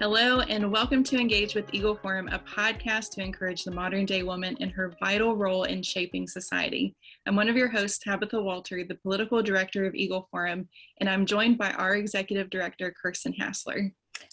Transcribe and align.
Hello, 0.00 0.38
and 0.42 0.70
welcome 0.70 1.02
to 1.02 1.18
Engage 1.18 1.56
with 1.56 1.74
Eagle 1.74 1.96
Forum, 1.96 2.28
a 2.28 2.38
podcast 2.38 3.10
to 3.14 3.20
encourage 3.20 3.64
the 3.64 3.72
modern 3.72 4.06
day 4.06 4.22
woman 4.22 4.56
in 4.60 4.70
her 4.70 4.94
vital 5.00 5.34
role 5.34 5.64
in 5.64 5.82
shaping 5.82 6.28
society. 6.28 6.94
I'm 7.26 7.34
one 7.34 7.48
of 7.48 7.56
your 7.56 7.66
hosts, 7.66 7.98
Tabitha 7.98 8.40
Walter, 8.40 8.84
the 8.84 8.94
political 8.94 9.42
director 9.42 9.86
of 9.86 9.96
Eagle 9.96 10.28
Forum, 10.30 10.68
and 11.00 11.10
I'm 11.10 11.26
joined 11.26 11.58
by 11.58 11.72
our 11.72 11.96
executive 11.96 12.48
director, 12.48 12.94
Kirsten 13.02 13.32
Hassler. 13.32 13.92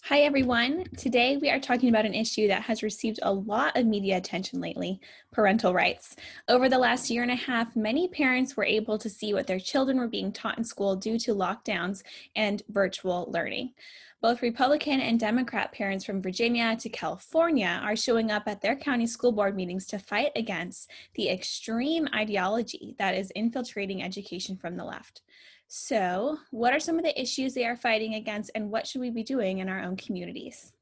Hi, 0.10 0.20
everyone. 0.20 0.84
Today 0.98 1.36
we 1.38 1.50
are 1.50 1.60
talking 1.60 1.90
about 1.90 2.06
an 2.06 2.14
issue 2.14 2.48
that 2.50 2.62
has 2.62 2.84
received 2.84 3.18
a 3.24 3.34
lot 3.34 3.76
of 3.76 3.88
media 3.88 4.18
attention 4.18 4.62
lately 4.62 5.02
parental 5.32 5.74
rights. 5.74 6.16
Over 6.48 6.70
the 6.70 6.78
last 6.78 7.10
year 7.10 7.24
and 7.24 7.32
a 7.32 7.36
half, 7.36 7.76
many 7.76 8.08
parents 8.08 8.56
were 8.56 8.66
able 8.66 9.00
to 9.00 9.10
see 9.10 9.34
what 9.34 9.48
their 9.48 9.60
children 9.60 9.98
were 9.98 10.08
being 10.08 10.32
taught 10.32 10.60
in 10.60 10.64
school 10.64 10.96
due 10.96 11.18
to 11.18 11.34
lockdowns 11.34 12.04
and 12.36 12.62
virtual 12.70 13.32
learning. 13.32 13.74
Both 14.22 14.44
Republican 14.44 15.00
and 15.00 15.20
Democrat 15.20 15.72
parents 15.72 16.06
from 16.06 16.22
Virginia 16.22 16.76
to 16.82 16.90
California 16.90 17.82
are 17.84 17.96
showing 17.96 18.30
up 18.30 18.44
at 18.46 18.62
their 18.62 18.76
county 18.76 19.08
school 19.08 19.32
board 19.32 19.56
meetings 19.56 19.88
to 19.88 19.98
fight 19.98 20.32
against 20.36 20.88
the 21.16 21.32
extreme 21.32 22.08
ideology 22.14 22.96
that 23.00 23.16
is 23.16 23.32
infiltrating 23.32 24.04
education 24.04 24.56
from 24.56 24.78
the 24.78 24.86
left. 24.86 25.24
So, 25.68 26.38
what 26.52 26.74
are 26.74 26.80
some 26.80 26.98
of 26.98 27.04
the 27.04 27.20
issues 27.20 27.54
they 27.54 27.66
are 27.66 27.76
fighting 27.76 28.16
against, 28.16 28.52
and 28.56 28.70
what 28.70 28.88
should 28.88 29.02
we 29.02 29.10
be 29.10 29.24
doing 29.24 29.60
in 29.60 29.70
our 29.70 29.82
own 29.82 29.98
communities? 29.98 30.74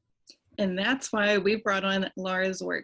And 0.57 0.77
that's 0.77 1.11
why 1.11 1.37
we 1.37 1.55
brought 1.55 1.83
on 1.83 2.09
Laura 2.15 2.49
Zorc. 2.49 2.83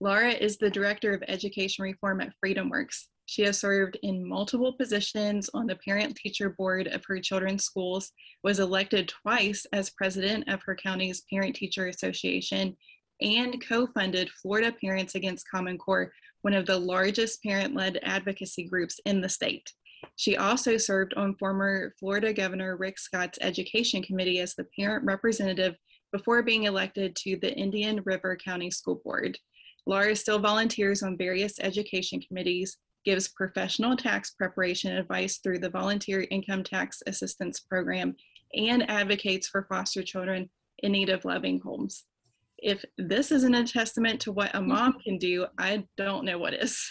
Laura 0.00 0.30
is 0.30 0.56
the 0.58 0.70
Director 0.70 1.12
of 1.12 1.24
Education 1.26 1.82
Reform 1.82 2.20
at 2.20 2.32
FreedomWorks. 2.44 3.06
She 3.26 3.42
has 3.42 3.58
served 3.58 3.98
in 4.02 4.26
multiple 4.26 4.72
positions 4.72 5.50
on 5.52 5.66
the 5.66 5.76
parent 5.76 6.16
teacher 6.16 6.50
board 6.50 6.86
of 6.86 7.04
her 7.06 7.18
children's 7.18 7.64
schools, 7.64 8.12
was 8.44 8.60
elected 8.60 9.08
twice 9.08 9.66
as 9.72 9.90
president 9.90 10.48
of 10.48 10.62
her 10.62 10.76
county's 10.76 11.24
Parent 11.30 11.56
Teacher 11.56 11.88
Association, 11.88 12.76
and 13.20 13.62
co 13.66 13.86
funded 13.88 14.30
Florida 14.30 14.72
Parents 14.80 15.14
Against 15.14 15.50
Common 15.50 15.76
Core, 15.76 16.12
one 16.42 16.54
of 16.54 16.66
the 16.66 16.78
largest 16.78 17.42
parent 17.42 17.74
led 17.74 17.98
advocacy 18.02 18.68
groups 18.68 19.00
in 19.04 19.20
the 19.20 19.28
state. 19.28 19.72
She 20.16 20.36
also 20.36 20.76
served 20.76 21.14
on 21.14 21.36
former 21.36 21.94
Florida 21.98 22.32
Governor 22.32 22.76
Rick 22.76 22.98
Scott's 22.98 23.38
Education 23.40 24.02
Committee 24.02 24.40
as 24.40 24.54
the 24.54 24.66
parent 24.76 25.04
representative 25.04 25.76
before 26.12 26.42
being 26.42 26.64
elected 26.64 27.14
to 27.16 27.36
the 27.36 27.54
Indian 27.54 28.02
River 28.04 28.36
County 28.36 28.70
School 28.70 29.00
Board. 29.04 29.38
Laura 29.86 30.14
still 30.14 30.38
volunteers 30.38 31.02
on 31.02 31.16
various 31.16 31.58
education 31.60 32.20
committees, 32.20 32.76
gives 33.04 33.28
professional 33.28 33.96
tax 33.96 34.32
preparation 34.32 34.96
advice 34.96 35.38
through 35.38 35.58
the 35.58 35.70
Volunteer 35.70 36.26
Income 36.30 36.64
Tax 36.64 37.02
Assistance 37.06 37.60
Program, 37.60 38.14
and 38.54 38.88
advocates 38.90 39.48
for 39.48 39.66
foster 39.68 40.02
children 40.02 40.50
in 40.78 40.92
need 40.92 41.08
of 41.08 41.24
loving 41.24 41.60
homes. 41.60 42.04
If 42.58 42.84
this 42.96 43.30
isn't 43.30 43.54
a 43.54 43.64
testament 43.64 44.20
to 44.22 44.32
what 44.32 44.54
a 44.54 44.60
mom 44.60 44.98
can 45.04 45.16
do, 45.16 45.46
I 45.58 45.84
don't 45.96 46.24
know 46.24 46.38
what 46.38 46.54
is. 46.54 46.90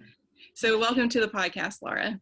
so, 0.54 0.78
welcome 0.78 1.08
to 1.10 1.20
the 1.20 1.28
podcast, 1.28 1.76
Laura. 1.82 2.18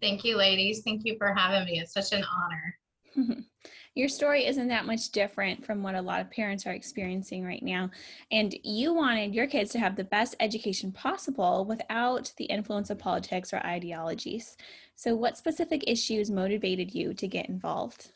Thank 0.00 0.24
you, 0.24 0.36
ladies. 0.36 0.82
Thank 0.82 1.02
you 1.04 1.16
for 1.18 1.34
having 1.34 1.64
me. 1.64 1.80
It's 1.80 1.92
such 1.92 2.12
an 2.12 2.24
honor. 2.24 2.78
Your 3.94 4.08
story 4.10 4.44
isn't 4.44 4.68
that 4.68 4.84
much 4.84 5.10
different 5.10 5.64
from 5.64 5.82
what 5.82 5.94
a 5.94 6.02
lot 6.02 6.20
of 6.20 6.30
parents 6.30 6.66
are 6.66 6.72
experiencing 6.72 7.44
right 7.44 7.62
now. 7.62 7.90
And 8.30 8.54
you 8.62 8.92
wanted 8.92 9.34
your 9.34 9.46
kids 9.46 9.70
to 9.70 9.78
have 9.78 9.96
the 9.96 10.04
best 10.04 10.34
education 10.38 10.92
possible 10.92 11.64
without 11.64 12.30
the 12.36 12.44
influence 12.44 12.90
of 12.90 12.98
politics 12.98 13.54
or 13.54 13.58
ideologies. 13.58 14.58
So, 14.96 15.16
what 15.16 15.38
specific 15.38 15.82
issues 15.86 16.30
motivated 16.30 16.94
you 16.94 17.14
to 17.14 17.26
get 17.26 17.48
involved? 17.48 18.12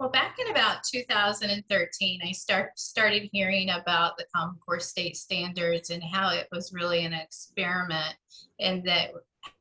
Well, 0.00 0.08
back 0.08 0.36
in 0.40 0.50
about 0.50 0.82
2013, 0.90 2.20
I 2.24 2.32
start, 2.32 2.76
started 2.76 3.28
hearing 3.32 3.68
about 3.70 4.16
the 4.16 4.24
Common 4.34 4.56
Core 4.66 4.80
state 4.80 5.16
standards 5.16 5.90
and 5.90 6.02
how 6.02 6.30
it 6.30 6.48
was 6.50 6.72
really 6.72 7.04
an 7.04 7.12
experiment 7.12 8.16
and 8.58 8.82
that 8.84 9.10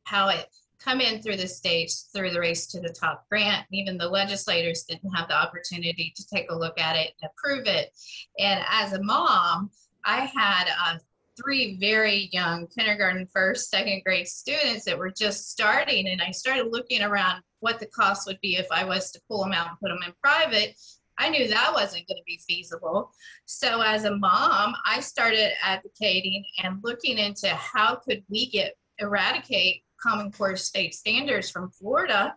how 0.05 0.29
it 0.29 0.47
come 0.83 1.01
in 1.01 1.21
through 1.21 1.37
the 1.37 1.47
states 1.47 2.09
through 2.13 2.31
the 2.31 2.39
race 2.39 2.65
to 2.67 2.79
the 2.79 2.89
top 2.89 3.27
grant. 3.29 3.65
Even 3.71 3.97
the 3.97 4.07
legislators 4.07 4.83
didn't 4.83 5.11
have 5.11 5.27
the 5.27 5.35
opportunity 5.35 6.13
to 6.15 6.27
take 6.27 6.49
a 6.49 6.57
look 6.57 6.79
at 6.79 6.95
it 6.95 7.13
and 7.21 7.29
approve 7.29 7.67
it. 7.67 7.91
And 8.39 8.63
as 8.69 8.93
a 8.93 9.03
mom, 9.03 9.71
I 10.05 10.25
had 10.25 10.67
uh, 10.85 10.97
three 11.37 11.77
very 11.77 12.29
young 12.31 12.67
kindergarten, 12.67 13.27
first, 13.31 13.69
second 13.69 14.03
grade 14.05 14.27
students 14.27 14.85
that 14.85 14.97
were 14.97 15.11
just 15.11 15.51
starting. 15.51 16.07
And 16.07 16.21
I 16.21 16.31
started 16.31 16.71
looking 16.71 17.01
around 17.01 17.41
what 17.59 17.79
the 17.79 17.87
cost 17.87 18.25
would 18.27 18.39
be 18.41 18.55
if 18.55 18.67
I 18.71 18.85
was 18.85 19.11
to 19.11 19.21
pull 19.27 19.43
them 19.43 19.53
out 19.53 19.69
and 19.69 19.79
put 19.79 19.89
them 19.89 19.99
in 20.05 20.13
private. 20.23 20.75
I 21.17 21.29
knew 21.29 21.49
that 21.49 21.73
wasn't 21.73 22.07
going 22.07 22.17
to 22.17 22.23
be 22.25 22.39
feasible. 22.47 23.11
So 23.45 23.81
as 23.81 24.05
a 24.05 24.15
mom, 24.15 24.73
I 24.85 25.01
started 25.01 25.51
advocating 25.61 26.45
and 26.63 26.79
looking 26.81 27.17
into 27.17 27.49
how 27.49 27.95
could 27.95 28.23
we 28.29 28.49
get 28.49 28.77
eradicate 28.99 29.83
Common 30.01 30.31
Core 30.31 30.55
state 30.55 30.95
standards 30.95 31.49
from 31.49 31.71
Florida, 31.71 32.35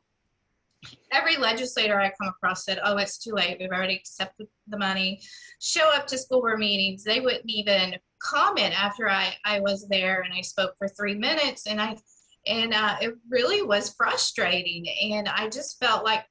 every 1.12 1.36
legislator 1.36 2.00
I 2.00 2.12
come 2.20 2.28
across 2.28 2.64
said, 2.64 2.80
oh, 2.84 2.96
it's 2.96 3.18
too 3.18 3.32
late. 3.32 3.58
We've 3.60 3.70
already 3.70 3.94
accepted 3.94 4.48
the 4.68 4.78
money. 4.78 5.20
Show 5.60 5.90
up 5.94 6.06
to 6.08 6.18
school 6.18 6.40
board 6.40 6.58
meetings. 6.58 7.04
They 7.04 7.20
wouldn't 7.20 7.48
even 7.48 7.96
comment 8.20 8.78
after 8.80 9.08
I, 9.08 9.34
I 9.44 9.60
was 9.60 9.86
there 9.88 10.22
and 10.22 10.34
I 10.34 10.40
spoke 10.40 10.74
for 10.78 10.88
three 10.88 11.14
minutes. 11.14 11.66
And 11.66 11.80
I, 11.80 11.96
and 12.46 12.74
uh, 12.74 12.96
it 13.00 13.14
really 13.30 13.62
was 13.62 13.94
frustrating. 13.94 14.86
And 15.12 15.28
I 15.28 15.48
just 15.48 15.78
felt 15.78 16.04
like 16.04 16.24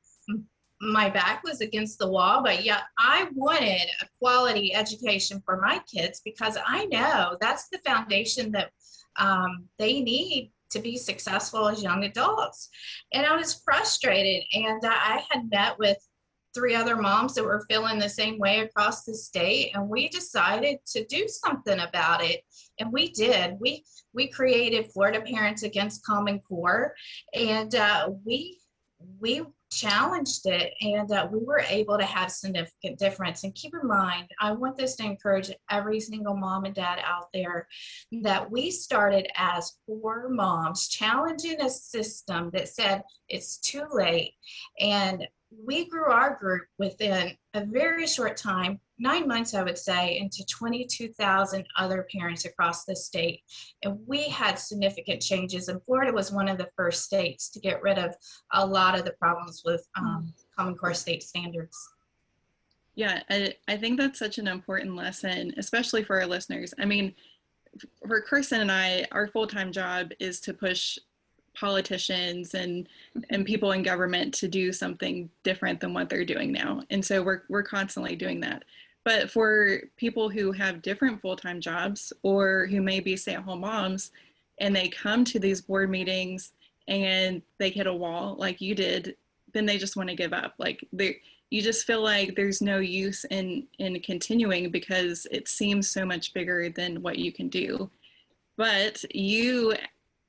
my 0.82 1.10
back 1.10 1.44
was 1.44 1.62
against 1.62 2.00
the 2.00 2.10
wall, 2.10 2.42
but 2.44 2.66
yeah, 2.66 2.82
I 2.98 3.28
wanted 3.36 3.88
a 4.02 4.06
quality 4.20 4.74
education 4.74 5.42
for 5.46 5.62
my 5.62 5.80
kids 5.92 6.22
because 6.26 6.58
I 6.66 6.86
know 6.86 7.38
that's 7.40 7.70
the 7.70 7.78
foundation 7.86 8.52
that 8.54 8.72
um, 9.18 9.66
they 9.78 10.02
need 10.02 10.52
to 10.72 10.80
be 10.80 10.98
successful 10.98 11.68
as 11.68 11.84
young 11.84 12.04
adults. 12.04 12.70
And 13.14 13.26
I 13.26 13.36
was 13.36 13.62
frustrated. 13.64 14.44
And 14.54 14.82
I 14.84 15.24
had 15.30 15.50
met 15.50 15.78
with 15.78 15.98
three 16.54 16.76
other 16.76 16.96
moms 16.96 17.34
that 17.36 17.44
were 17.44 17.66
feeling 17.70 17.98
the 17.98 18.10
same 18.10 18.38
way 18.38 18.60
across 18.60 19.04
the 19.04 19.14
state 19.14 19.72
and 19.74 19.88
we 19.88 20.10
decided 20.10 20.78
to 20.86 21.06
do 21.06 21.28
something 21.28 21.80
about 21.80 22.24
it 22.24 22.42
and 22.80 22.92
we 22.92 23.10
did 23.12 23.56
we 23.60 23.84
we 24.14 24.28
created 24.28 24.92
florida 24.92 25.22
parents 25.22 25.64
against 25.64 26.04
common 26.04 26.40
core 26.40 26.94
and 27.34 27.76
uh, 27.76 28.10
we 28.26 28.60
we 29.20 29.42
challenged 29.72 30.46
it 30.46 30.74
and 30.82 31.12
uh, 31.12 31.28
we 31.32 31.40
were 31.40 31.64
able 31.68 31.98
to 31.98 32.06
have 32.06 32.32
significant 32.32 33.00
difference. 33.00 33.44
And 33.44 33.56
keep 33.56 33.74
in 33.74 33.88
mind 33.88 34.28
i 34.40 34.52
want 34.52 34.78
this 34.78 34.96
to 34.98 35.04
encourage 35.04 35.52
every 35.70 36.00
single 36.00 36.36
mom 36.36 36.66
and 36.66 36.76
dad 36.76 37.00
out 37.04 37.30
there 37.34 37.68
that 38.24 38.50
we 38.50 38.72
started 38.72 39.28
as 39.36 39.78
four 39.86 40.30
moms 40.30 40.88
challenging 40.88 41.62
a 41.62 41.70
system 41.70 42.50
that 42.54 42.68
said 42.68 43.04
it's 43.30 43.58
too 43.58 43.86
late. 43.92 44.34
And 44.80 45.28
we 45.52 45.86
grew 45.86 46.12
our 46.12 46.38
group 46.38 46.64
within 46.78 47.36
a 47.54 47.66
very 47.66 48.08
short 48.08 48.38
time, 48.38 48.80
nine 48.98 49.28
months, 49.28 49.54
I 49.54 49.64
would 49.64 49.78
say, 49.78 50.18
into 50.18 50.46
22,000 50.46 51.66
other 51.78 52.08
parents 52.16 52.46
across 52.46 52.86
the 52.86 52.96
state. 52.96 53.42
And 53.84 54.00
we 54.08 54.24
had 54.24 54.58
significant 54.58 55.22
changes. 55.22 55.68
And 55.68 55.84
Florida 55.84 56.14
was 56.14 56.32
one 56.32 56.48
of 56.48 56.58
the 56.58 56.70
first 56.78 57.04
states 57.04 57.50
to 57.50 57.60
get 57.60 57.82
rid 57.82 57.98
of 57.98 58.16
a 58.54 58.66
lot 58.66 58.98
of 58.98 59.06
the 59.06 59.14
problems 59.14 59.62
with 59.66 59.86
um, 59.98 60.34
Common 60.58 60.76
Core 60.76 60.94
state 60.94 61.24
standards. 61.24 61.78
Yeah, 62.96 63.22
I, 63.30 63.54
I 63.68 63.78
think 63.78 64.00
that's 64.00 64.20
such 64.20 64.38
an 64.38 64.48
important 64.48 64.96
lesson, 64.96 65.54
especially 65.58 66.04
for 66.04 66.20
our 66.20 66.28
listeners. 66.28 66.74
I 66.80 66.86
mean, 66.86 67.14
for 68.08 68.22
Kirsten 68.22 68.62
and 68.62 68.72
I, 68.72 69.06
our 69.12 69.28
full 69.28 69.48
time 69.48 69.72
job 69.72 70.12
is 70.20 70.40
to 70.42 70.54
push 70.54 70.98
politicians 71.54 72.54
and 72.54 72.88
and 73.30 73.46
people 73.46 73.72
in 73.72 73.84
government 73.84 74.34
to 74.34 74.48
do 74.48 74.72
something 74.72 75.30
different 75.44 75.80
than 75.80 75.94
what 75.94 76.10
they're 76.10 76.26
doing 76.26 76.52
now. 76.52 76.82
And 76.90 77.04
so 77.04 77.22
we're 77.22 77.44
we're 77.50 77.64
constantly 77.64 78.16
doing 78.16 78.40
that. 78.42 78.64
But 79.04 79.32
for 79.32 79.82
people 79.98 80.30
who 80.30 80.52
have 80.52 80.84
different 80.84 81.22
full-time 81.22 81.60
jobs 81.60 82.14
or 82.22 82.68
who 82.68 82.82
may 82.82 83.00
be 83.00 83.18
stay-at-home 83.18 83.62
moms 83.62 84.12
and 84.60 84.76
they 84.76 84.90
come 84.90 85.26
to 85.26 85.40
these 85.40 85.62
board 85.62 85.90
meetings 85.90 86.54
and 86.88 87.42
they 87.58 87.72
hit 87.72 87.88
a 87.88 87.94
wall 87.94 88.36
like 88.38 88.62
you 88.62 88.76
did 88.76 89.16
then 89.54 89.66
they 89.66 89.78
just 89.78 89.96
want 89.96 90.10
to 90.10 90.16
give 90.16 90.34
up. 90.34 90.54
Like 90.58 90.88
they 90.94 91.22
you 91.50 91.62
just 91.62 91.86
feel 91.86 92.02
like 92.02 92.36
there's 92.36 92.62
no 92.62 92.80
use 92.80 93.26
in 93.26 93.68
in 93.80 94.00
continuing 94.02 94.72
because 94.72 95.28
it 95.32 95.48
seems 95.48 95.90
so 95.90 96.06
much 96.06 96.34
bigger 96.34 96.70
than 96.70 97.02
what 97.02 97.20
you 97.20 97.32
can 97.32 97.50
do. 97.50 97.90
But 98.58 99.04
you 99.14 99.74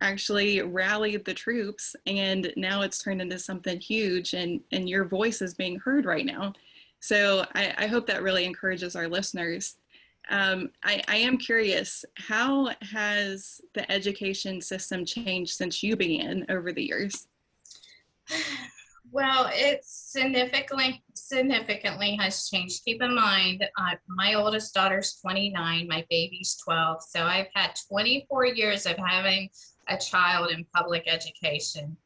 actually 0.02 0.60
rallied 0.60 1.24
the 1.24 1.32
troops 1.34 1.96
and 2.06 2.52
now 2.56 2.82
it's 2.82 3.02
turned 3.02 3.22
into 3.22 3.38
something 3.38 3.80
huge 3.80 4.34
and 4.34 4.60
and 4.72 4.88
your 4.88 5.04
voice 5.04 5.40
is 5.40 5.54
being 5.54 5.78
heard 5.78 6.04
right 6.04 6.26
now. 6.26 6.52
So 7.00 7.46
i, 7.54 7.74
I 7.78 7.86
hope 7.86 8.06
that 8.06 8.22
really 8.22 8.44
encourages 8.44 8.94
our 8.96 9.08
listeners. 9.08 9.76
Um, 10.30 10.70
I, 10.84 11.02
I 11.08 11.16
am 11.16 11.36
curious 11.36 12.04
how 12.16 12.70
has 12.82 13.60
the 13.74 13.90
education 13.90 14.60
system 14.60 15.04
changed 15.04 15.54
since 15.54 15.82
you 15.82 15.96
began 15.96 16.46
over 16.48 16.72
the 16.72 16.84
years? 16.84 17.26
Well, 19.12 19.50
it 19.52 19.84
significantly 19.84 21.02
significantly 21.14 22.16
has 22.16 22.48
changed. 22.48 22.82
Keep 22.84 23.02
in 23.02 23.14
mind, 23.14 23.62
uh, 23.78 23.94
my 24.08 24.34
oldest 24.34 24.72
daughter's 24.72 25.18
29, 25.20 25.86
my 25.86 26.06
baby's 26.08 26.56
12, 26.64 27.02
so 27.02 27.22
I've 27.24 27.48
had 27.54 27.74
24 27.88 28.46
years 28.46 28.86
of 28.86 28.96
having 28.96 29.50
a 29.88 29.96
child 29.96 30.50
in 30.50 30.66
public 30.74 31.04
education. 31.06 31.96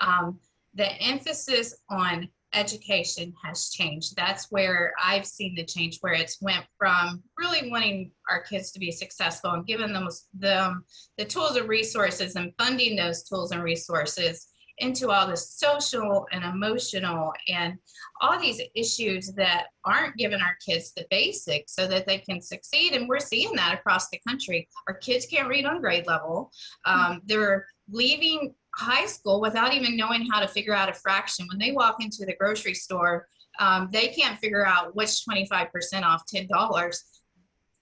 Um, 0.00 0.38
the 0.74 0.90
emphasis 1.02 1.74
on 1.90 2.28
education 2.54 3.34
has 3.44 3.70
changed. 3.70 4.16
That's 4.16 4.50
where 4.50 4.92
I've 5.02 5.26
seen 5.26 5.54
the 5.54 5.64
change, 5.64 5.98
where 6.00 6.14
it's 6.14 6.40
went 6.40 6.64
from 6.78 7.22
really 7.38 7.70
wanting 7.70 8.10
our 8.30 8.40
kids 8.42 8.70
to 8.72 8.78
be 8.78 8.90
successful 8.90 9.50
and 9.50 9.66
giving 9.66 9.92
them, 9.92 10.08
them 10.32 10.84
the 11.18 11.24
tools 11.24 11.56
and 11.56 11.68
resources 11.68 12.36
and 12.36 12.52
funding 12.58 12.96
those 12.96 13.22
tools 13.22 13.52
and 13.52 13.62
resources 13.62 14.48
into 14.80 15.10
all 15.10 15.26
the 15.26 15.36
social 15.36 16.26
and 16.32 16.44
emotional 16.44 17.32
and 17.48 17.78
all 18.20 18.38
these 18.38 18.60
issues 18.74 19.32
that 19.32 19.66
aren't 19.84 20.16
giving 20.16 20.40
our 20.40 20.56
kids 20.64 20.92
the 20.92 21.06
basics 21.10 21.74
so 21.74 21.86
that 21.86 22.06
they 22.06 22.18
can 22.18 22.40
succeed. 22.40 22.92
And 22.92 23.08
we're 23.08 23.20
seeing 23.20 23.54
that 23.56 23.74
across 23.74 24.08
the 24.08 24.20
country. 24.26 24.68
Our 24.86 24.94
kids 24.94 25.26
can't 25.26 25.48
read 25.48 25.66
on 25.66 25.80
grade 25.80 26.06
level. 26.06 26.50
Um, 26.84 27.22
they're 27.26 27.66
leaving 27.90 28.54
high 28.74 29.06
school 29.06 29.40
without 29.40 29.74
even 29.74 29.96
knowing 29.96 30.28
how 30.30 30.40
to 30.40 30.48
figure 30.48 30.74
out 30.74 30.88
a 30.88 30.94
fraction. 30.94 31.46
When 31.48 31.58
they 31.58 31.72
walk 31.72 31.96
into 32.02 32.24
the 32.24 32.36
grocery 32.36 32.74
store, 32.74 33.26
um, 33.58 33.88
they 33.92 34.08
can't 34.08 34.38
figure 34.38 34.66
out 34.66 34.94
which 34.94 35.24
25% 35.28 36.02
off 36.02 36.22
$10 36.32 36.48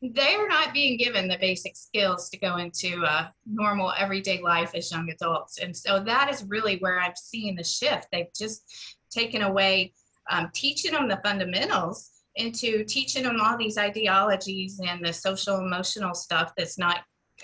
they're 0.03 0.49
not 0.49 0.75
being 0.75 0.99
given 0.99 1.27
the 1.27 1.39
basic 1.41 1.77
skills 1.77 2.29
to 2.31 2.39
go 2.39 2.57
into 2.57 3.03
a 3.05 3.33
normal 3.47 3.93
everyday 3.99 4.41
life 4.43 4.73
as 4.75 4.91
young 4.91 5.11
adults. 5.11 5.59
And 5.59 5.75
so 5.75 6.01
that 6.05 6.31
is 6.31 6.45
really 6.45 6.77
where 6.79 7.01
I've 7.01 7.17
seen 7.17 7.57
the 7.57 7.65
shift. 7.65 8.09
They've 8.13 8.33
just 8.39 8.63
taken 9.11 9.43
away 9.43 9.95
um, 10.31 10.51
teaching 10.53 10.93
them 10.93 11.09
the 11.09 11.21
fundamentals 11.25 12.11
into 12.35 12.85
teaching 12.85 13.23
them 13.23 13.41
all 13.41 13.57
these 13.57 13.79
ideologies 13.79 14.81
and 14.87 15.05
the 15.05 15.13
social 15.13 15.61
emotional 15.61 16.15
stuff 16.15 16.53
that's 16.57 16.79
not 16.79 16.99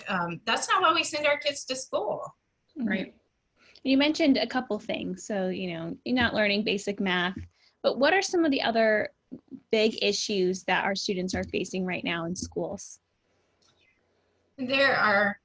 um, 0.07 0.39
that's 0.45 0.67
not 0.69 0.81
why 0.81 0.93
we 0.93 1.03
send 1.03 1.25
our 1.25 1.37
kids 1.37 1.65
to 1.65 1.75
school 1.75 2.23
Mm-hmm. 2.77 2.89
Right. 2.89 3.13
You 3.83 3.97
mentioned 3.97 4.37
a 4.37 4.47
couple 4.47 4.79
things. 4.79 5.25
So, 5.25 5.49
you 5.49 5.73
know, 5.73 5.97
you're 6.05 6.15
not 6.15 6.33
learning 6.33 6.63
basic 6.63 6.99
math, 6.99 7.37
but 7.81 7.99
what 7.99 8.13
are 8.13 8.21
some 8.21 8.45
of 8.45 8.51
the 8.51 8.61
other 8.61 9.09
big 9.73 9.97
issues 10.03 10.63
that 10.65 10.85
our 10.85 10.93
students 10.93 11.33
are 11.33 11.43
facing 11.45 11.83
right 11.83 12.03
now 12.03 12.25
in 12.25 12.35
schools? 12.35 12.99
There 14.55 14.95
are, 14.95 15.39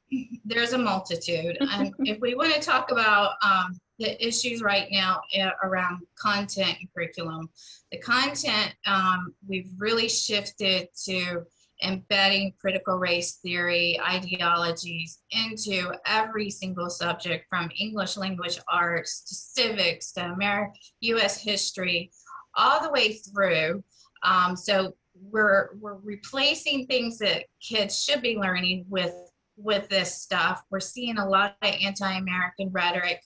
there's 0.45 0.75
a 0.75 0.79
multitude. 0.79 1.57
and 1.73 1.95
if 2.01 2.21
we 2.21 2.35
want 2.35 2.53
to 2.53 2.61
talk 2.61 2.93
about 2.93 3.37
um, 3.43 3.81
the 3.99 4.23
issues 4.25 4.61
right 4.61 4.87
now 4.91 5.23
uh, 5.41 5.53
around 5.65 6.03
content 6.19 6.77
and 6.79 6.93
curriculum, 6.95 7.49
the 7.91 7.97
content, 8.01 8.75
um, 8.85 9.33
we've 9.49 9.71
really 9.79 10.11
shifted 10.11 10.89
to 11.07 11.47
embedding 11.83 12.53
critical 12.61 12.99
race 12.99 13.37
theory 13.37 13.99
ideologies 14.01 15.21
into 15.31 15.91
every 16.05 16.51
single 16.51 16.91
subject 16.91 17.47
from 17.49 17.71
English 17.79 18.19
language 18.19 18.59
arts 18.71 19.23
to 19.23 19.35
civics 19.35 20.13
to 20.13 20.21
American 20.21 20.75
US 21.01 21.41
history 21.41 22.11
all 22.55 22.83
the 22.83 22.91
way 22.91 23.15
through. 23.15 23.83
Um, 24.23 24.57
so 24.57 24.95
we're 25.21 25.71
we're 25.81 25.97
replacing 25.97 26.87
things 26.87 27.19
that 27.19 27.45
kids 27.61 28.03
should 28.03 28.23
be 28.23 28.37
learning 28.37 28.85
with 28.89 29.15
with 29.57 29.89
this 29.89 30.23
stuff. 30.23 30.63
We're 30.71 30.81
seeing 30.81 31.19
a 31.19 31.29
lot 31.29 31.57
of 31.63 31.75
anti-American 31.83 32.71
rhetoric 32.71 33.21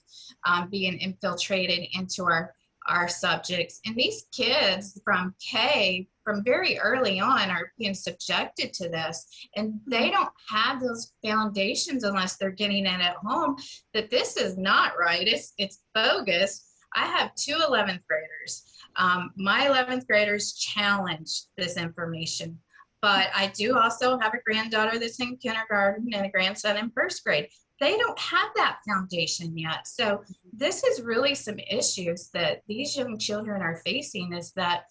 um, 0.45 0.69
being 0.69 0.97
infiltrated 0.97 1.87
into 1.93 2.23
our 2.23 2.53
our 2.89 3.07
subjects, 3.07 3.79
and 3.85 3.95
these 3.95 4.25
kids 4.33 4.99
from 5.05 5.33
K 5.39 6.07
from 6.25 6.43
very 6.43 6.77
early 6.79 7.19
on 7.19 7.49
are 7.49 7.71
being 7.77 7.93
subjected 7.93 8.73
to 8.73 8.89
this, 8.89 9.25
and 9.55 9.79
they 9.87 10.09
don't 10.09 10.31
have 10.49 10.81
those 10.81 11.13
foundations 11.23 12.03
unless 12.03 12.35
they're 12.35 12.51
getting 12.51 12.85
it 12.85 12.99
at 12.99 13.15
home. 13.15 13.55
That 13.93 14.09
this 14.09 14.35
is 14.35 14.57
not 14.57 14.99
right. 14.99 15.25
It's 15.25 15.53
it's 15.57 15.83
bogus. 15.93 16.71
I 16.95 17.05
have 17.05 17.33
two 17.35 17.55
11th 17.55 18.01
graders 18.07 18.72
um, 18.97 19.31
my 19.35 19.67
11th 19.67 20.07
graders 20.07 20.53
challenge 20.53 21.43
this 21.57 21.77
information, 21.77 22.59
but 23.01 23.27
I 23.35 23.47
do 23.55 23.77
also 23.77 24.17
have 24.19 24.33
a 24.33 24.41
granddaughter 24.45 24.99
that's 24.99 25.19
in 25.19 25.37
kindergarten 25.37 26.13
and 26.13 26.25
a 26.25 26.29
grandson 26.29 26.77
in 26.77 26.91
first 26.91 27.23
grade. 27.23 27.47
They 27.79 27.97
don't 27.97 28.19
have 28.19 28.49
that 28.55 28.77
foundation 28.87 29.57
yet. 29.57 29.87
So 29.87 30.23
this 30.53 30.83
is 30.83 31.01
really 31.01 31.35
some 31.35 31.59
issues 31.59 32.29
that 32.33 32.61
these 32.67 32.95
young 32.95 33.17
children 33.17 33.61
are 33.61 33.81
facing 33.85 34.33
is 34.33 34.51
that 34.53 34.83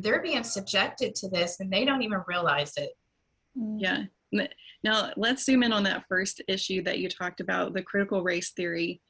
they're 0.00 0.22
being 0.22 0.42
subjected 0.42 1.14
to 1.16 1.28
this 1.28 1.60
and 1.60 1.70
they 1.70 1.84
don't 1.84 2.02
even 2.02 2.22
realize 2.26 2.72
it. 2.76 2.90
Yeah. 3.54 4.04
Now 4.82 5.12
let's 5.16 5.44
zoom 5.44 5.62
in 5.62 5.72
on 5.72 5.84
that 5.84 6.04
first 6.08 6.40
issue 6.48 6.82
that 6.84 6.98
you 6.98 7.08
talked 7.08 7.40
about, 7.40 7.74
the 7.74 7.82
critical 7.82 8.22
race 8.22 8.50
theory. 8.50 9.00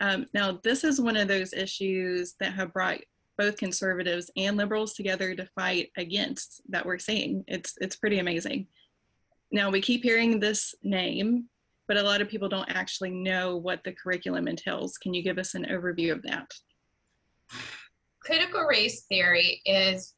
Um, 0.00 0.26
now, 0.32 0.60
this 0.62 0.84
is 0.84 1.00
one 1.00 1.16
of 1.16 1.28
those 1.28 1.52
issues 1.52 2.34
that 2.40 2.52
have 2.52 2.72
brought 2.72 2.98
both 3.38 3.56
conservatives 3.56 4.30
and 4.36 4.56
liberals 4.56 4.92
together 4.92 5.34
to 5.34 5.48
fight 5.54 5.90
against 5.96 6.60
that 6.68 6.84
we're 6.84 6.98
seeing. 6.98 7.44
It's 7.46 7.74
it's 7.80 7.96
pretty 7.96 8.18
amazing. 8.18 8.66
Now 9.50 9.70
we 9.70 9.80
keep 9.80 10.02
hearing 10.02 10.40
this 10.40 10.74
name, 10.82 11.44
but 11.86 11.96
a 11.96 12.02
lot 12.02 12.20
of 12.20 12.28
people 12.28 12.48
don't 12.48 12.70
actually 12.70 13.10
know 13.10 13.56
what 13.56 13.82
the 13.84 13.92
curriculum 13.92 14.48
entails. 14.48 14.98
Can 14.98 15.14
you 15.14 15.22
give 15.22 15.38
us 15.38 15.54
an 15.54 15.66
overview 15.66 16.12
of 16.12 16.22
that? 16.24 16.52
Critical 18.20 18.64
race 18.64 19.04
theory 19.08 19.62
is 19.64 20.14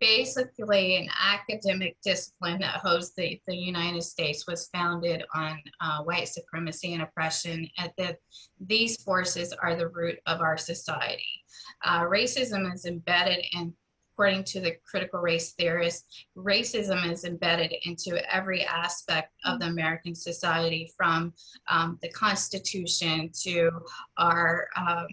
basically 0.00 0.96
an 0.96 1.08
academic 1.18 1.96
discipline 2.04 2.60
that 2.60 2.74
holds 2.74 3.14
the, 3.14 3.40
the 3.46 3.56
United 3.56 4.02
States 4.02 4.46
was 4.46 4.68
founded 4.74 5.24
on 5.34 5.58
uh, 5.80 6.02
white 6.02 6.28
supremacy 6.28 6.92
and 6.92 7.02
oppression, 7.02 7.66
and 7.78 7.90
that 7.96 8.18
these 8.60 9.02
forces 9.02 9.54
are 9.62 9.76
the 9.76 9.88
root 9.88 10.18
of 10.26 10.42
our 10.42 10.58
society. 10.58 11.43
Uh, 11.84 12.02
racism 12.02 12.72
is 12.72 12.84
embedded 12.86 13.44
in 13.52 13.74
according 14.14 14.44
to 14.44 14.60
the 14.60 14.76
critical 14.88 15.20
race 15.20 15.52
theorists, 15.54 16.24
racism 16.36 17.10
is 17.10 17.24
embedded 17.24 17.74
into 17.82 18.22
every 18.32 18.64
aspect 18.64 19.32
of 19.44 19.58
the 19.58 19.66
American 19.66 20.14
society, 20.14 20.92
from 20.96 21.32
um, 21.68 21.98
the 22.00 22.08
Constitution 22.10 23.30
to 23.42 23.70
our 24.16 24.68
um, 24.76 25.06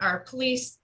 our 0.00 0.20
police 0.20 0.78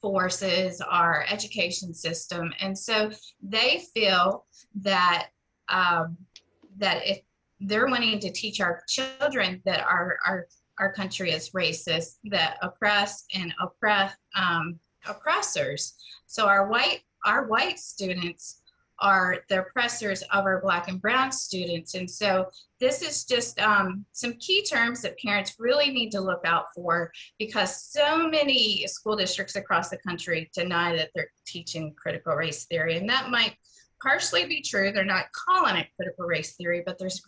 forces, 0.00 0.80
our 0.80 1.24
education 1.28 1.92
system, 1.92 2.52
and 2.60 2.78
so 2.78 3.10
they 3.42 3.84
feel 3.92 4.46
that 4.76 5.28
um, 5.68 6.16
that 6.76 7.04
if 7.04 7.20
they're 7.60 7.88
wanting 7.88 8.20
to 8.20 8.30
teach 8.30 8.60
our 8.60 8.82
children 8.86 9.60
that 9.64 9.80
our 9.80 10.18
our 10.24 10.46
our 10.78 10.92
country 10.92 11.32
is 11.32 11.50
racist, 11.50 12.16
that 12.24 12.58
oppressed 12.62 13.26
and 13.34 13.54
oppress 13.60 14.14
um, 14.34 14.78
oppressors. 15.08 15.94
So 16.26 16.46
our 16.46 16.68
white 16.68 17.00
our 17.24 17.46
white 17.46 17.78
students 17.78 18.60
are 19.00 19.38
the 19.48 19.60
oppressors 19.60 20.22
of 20.32 20.44
our 20.44 20.60
black 20.60 20.88
and 20.88 21.00
brown 21.00 21.30
students. 21.30 21.94
And 21.94 22.10
so 22.10 22.46
this 22.80 23.02
is 23.02 23.24
just 23.24 23.60
um, 23.60 24.04
some 24.12 24.34
key 24.34 24.64
terms 24.64 25.02
that 25.02 25.18
parents 25.18 25.54
really 25.58 25.90
need 25.90 26.10
to 26.12 26.20
look 26.20 26.40
out 26.44 26.66
for 26.74 27.12
because 27.38 27.84
so 27.84 28.28
many 28.28 28.86
school 28.86 29.16
districts 29.16 29.56
across 29.56 29.90
the 29.90 29.98
country 29.98 30.50
deny 30.54 30.96
that 30.96 31.10
they're 31.14 31.30
teaching 31.46 31.94
critical 31.94 32.34
race 32.34 32.64
theory. 32.66 32.96
And 32.96 33.08
that 33.08 33.30
might 33.30 33.56
partially 34.02 34.46
be 34.46 34.62
true. 34.62 34.92
They're 34.92 35.04
not 35.04 35.32
calling 35.32 35.76
it 35.76 35.88
critical 35.96 36.26
race 36.26 36.56
theory, 36.56 36.82
but 36.84 36.98
there's 36.98 37.22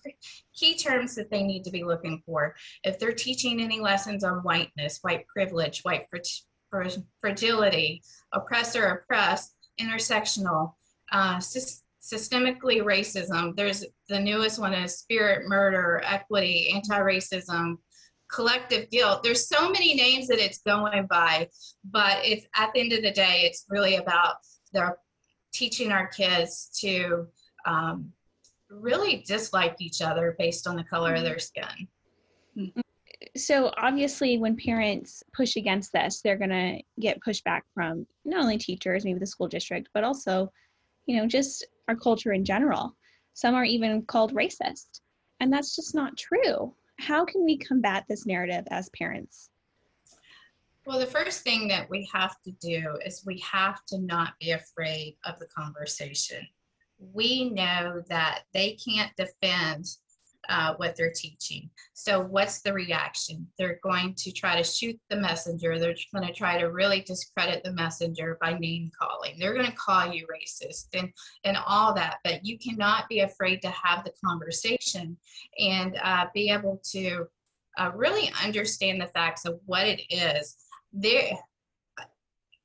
key 0.54 0.76
terms 0.76 1.14
that 1.14 1.30
they 1.30 1.42
need 1.42 1.64
to 1.64 1.70
be 1.70 1.84
looking 1.84 2.22
for. 2.26 2.54
If 2.84 2.98
they're 2.98 3.12
teaching 3.12 3.60
any 3.60 3.80
lessons 3.80 4.24
on 4.24 4.38
whiteness, 4.38 4.98
white 5.02 5.26
privilege, 5.26 5.80
white 5.82 6.06
fragility, 7.20 8.02
oppressor, 8.32 8.86
oppressed, 8.86 9.54
intersectional, 9.80 10.74
uh, 11.12 11.38
systemically 11.38 12.82
racism. 12.82 13.56
There's 13.56 13.84
the 14.08 14.20
newest 14.20 14.58
one 14.58 14.74
is 14.74 14.98
spirit, 14.98 15.48
murder, 15.48 16.02
equity, 16.04 16.72
anti-racism, 16.74 17.76
collective 18.30 18.90
guilt. 18.90 19.22
There's 19.22 19.48
so 19.48 19.70
many 19.70 19.94
names 19.94 20.28
that 20.28 20.38
it's 20.38 20.58
going 20.58 21.06
by, 21.06 21.48
but 21.84 22.18
it's 22.24 22.46
at 22.56 22.70
the 22.74 22.80
end 22.80 22.92
of 22.92 23.02
the 23.02 23.10
day, 23.10 23.42
it's 23.44 23.64
really 23.68 23.96
about 23.96 24.36
the 24.72 24.94
teaching 25.52 25.92
our 25.92 26.06
kids 26.06 26.70
to 26.80 27.26
um, 27.66 28.12
really 28.70 29.24
dislike 29.26 29.76
each 29.80 30.02
other 30.02 30.34
based 30.38 30.66
on 30.66 30.76
the 30.76 30.84
color 30.84 31.14
of 31.14 31.22
their 31.22 31.38
skin. 31.38 31.88
So 33.36 33.72
obviously, 33.76 34.38
when 34.38 34.56
parents 34.56 35.22
push 35.32 35.56
against 35.56 35.92
this, 35.92 36.20
they're 36.20 36.36
going 36.36 36.50
to 36.50 36.80
get 37.00 37.20
pushback 37.20 37.62
from 37.74 38.06
not 38.24 38.42
only 38.42 38.58
teachers, 38.58 39.04
maybe 39.04 39.18
the 39.18 39.26
school 39.26 39.48
district, 39.48 39.88
but 39.94 40.04
also, 40.04 40.52
you 41.06 41.16
know, 41.16 41.26
just 41.26 41.66
our 41.88 41.96
culture 41.96 42.32
in 42.32 42.44
general. 42.44 42.96
Some 43.34 43.54
are 43.54 43.64
even 43.64 44.02
called 44.02 44.34
racist, 44.34 45.00
and 45.40 45.52
that's 45.52 45.76
just 45.76 45.94
not 45.94 46.16
true. 46.16 46.74
How 46.98 47.24
can 47.24 47.44
we 47.44 47.56
combat 47.56 48.04
this 48.08 48.26
narrative 48.26 48.66
as 48.70 48.90
parents? 48.90 49.50
Well, 50.88 50.98
the 50.98 51.04
first 51.04 51.42
thing 51.42 51.68
that 51.68 51.90
we 51.90 52.08
have 52.14 52.40
to 52.46 52.52
do 52.62 52.96
is 53.04 53.22
we 53.26 53.38
have 53.40 53.84
to 53.88 53.98
not 53.98 54.32
be 54.40 54.52
afraid 54.52 55.18
of 55.26 55.38
the 55.38 55.44
conversation. 55.48 56.48
We 56.98 57.50
know 57.50 58.02
that 58.08 58.44
they 58.54 58.78
can't 58.82 59.12
defend 59.14 59.84
uh, 60.48 60.76
what 60.78 60.96
they're 60.96 61.12
teaching. 61.14 61.68
So, 61.92 62.22
what's 62.22 62.62
the 62.62 62.72
reaction? 62.72 63.46
They're 63.58 63.80
going 63.82 64.14
to 64.14 64.32
try 64.32 64.56
to 64.56 64.64
shoot 64.64 64.98
the 65.10 65.16
messenger. 65.16 65.78
They're 65.78 65.94
going 66.14 66.26
to 66.26 66.32
try 66.32 66.58
to 66.58 66.70
really 66.70 67.02
discredit 67.02 67.62
the 67.64 67.74
messenger 67.74 68.38
by 68.40 68.54
name 68.58 68.90
calling. 68.98 69.38
They're 69.38 69.52
going 69.52 69.66
to 69.66 69.76
call 69.76 70.10
you 70.10 70.26
racist 70.26 70.86
and 70.94 71.12
and 71.44 71.58
all 71.66 71.92
that. 71.96 72.16
But 72.24 72.46
you 72.46 72.58
cannot 72.58 73.10
be 73.10 73.20
afraid 73.20 73.60
to 73.60 73.68
have 73.68 74.04
the 74.04 74.14
conversation 74.24 75.18
and 75.58 75.98
uh, 76.02 76.28
be 76.32 76.48
able 76.50 76.80
to 76.92 77.26
uh, 77.76 77.92
really 77.94 78.32
understand 78.42 79.02
the 79.02 79.08
facts 79.08 79.44
of 79.44 79.60
what 79.66 79.86
it 79.86 80.00
is. 80.08 80.56
They're 80.92 81.38